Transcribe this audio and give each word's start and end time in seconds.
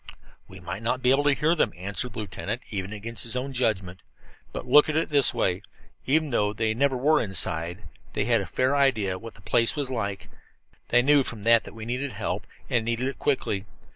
"We 0.47 0.59
might 0.59 0.81
not 0.81 1.03
be 1.03 1.11
able 1.11 1.25
to 1.25 1.33
hear 1.35 1.53
them," 1.53 1.73
answered 1.77 2.13
the 2.13 2.17
lieutenant, 2.21 2.63
even 2.71 2.91
against 2.91 3.21
his 3.21 3.35
own 3.35 3.53
judgment. 3.53 3.99
"But 4.51 4.65
look 4.65 4.89
at 4.89 4.95
it 4.95 5.09
this 5.09 5.31
way. 5.31 5.61
Even 6.07 6.31
though 6.31 6.53
they 6.53 6.73
never 6.73 6.97
were 6.97 7.21
inside 7.21 7.75
here, 7.77 7.85
they 8.13 8.25
had 8.25 8.41
a 8.41 8.47
fair 8.47 8.75
idea 8.75 9.13
of 9.15 9.21
what 9.21 9.35
the 9.35 9.41
place 9.43 9.75
was 9.75 9.91
like. 9.91 10.27
They 10.87 11.03
knew 11.03 11.21
from 11.23 11.43
that 11.43 11.65
that 11.65 11.75
we 11.75 11.85
needed 11.85 12.13
help, 12.13 12.47
and 12.67 12.83
needed 12.83 13.07
it 13.09 13.19
quickly. 13.19 13.67